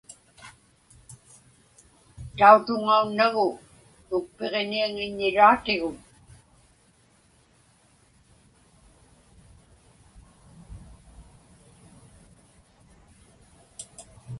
Tautuŋaunnagu 2.37 3.47
ukpiġiniaŋiññiraatigut. 4.15 5.99